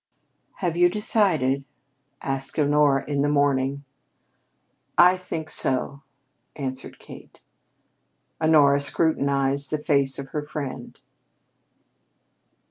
[0.55, 1.63] "Have you decided?"
[2.23, 3.83] asked Honora in the morning.
[4.97, 6.01] "I think so,"
[6.55, 7.43] answered Kate.
[8.41, 10.99] Honora scrutinized the face of her friend.